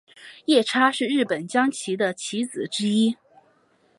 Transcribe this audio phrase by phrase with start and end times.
[0.45, 3.15] 夜叉是日本将棋的棋子之一。